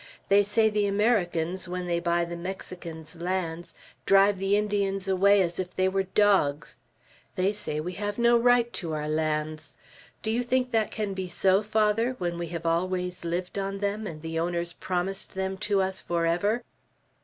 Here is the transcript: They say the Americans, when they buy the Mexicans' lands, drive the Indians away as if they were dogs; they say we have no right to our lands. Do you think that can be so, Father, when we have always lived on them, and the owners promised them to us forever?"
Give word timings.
They 0.29 0.41
say 0.41 0.67
the 0.71 0.87
Americans, 0.87 1.67
when 1.69 1.85
they 1.85 1.99
buy 1.99 2.25
the 2.25 2.35
Mexicans' 2.35 3.15
lands, 3.21 3.75
drive 4.07 4.39
the 4.39 4.57
Indians 4.57 5.07
away 5.07 5.43
as 5.43 5.59
if 5.59 5.75
they 5.75 5.87
were 5.87 6.01
dogs; 6.01 6.79
they 7.35 7.53
say 7.53 7.79
we 7.79 7.91
have 7.93 8.17
no 8.17 8.35
right 8.35 8.73
to 8.73 8.93
our 8.93 9.07
lands. 9.07 9.77
Do 10.23 10.31
you 10.31 10.41
think 10.41 10.71
that 10.71 10.89
can 10.89 11.13
be 11.13 11.27
so, 11.29 11.61
Father, 11.61 12.15
when 12.17 12.39
we 12.39 12.47
have 12.47 12.65
always 12.65 13.23
lived 13.23 13.59
on 13.59 13.77
them, 13.77 14.07
and 14.07 14.23
the 14.23 14.39
owners 14.39 14.73
promised 14.73 15.35
them 15.35 15.55
to 15.59 15.83
us 15.83 15.99
forever?" 16.01 16.63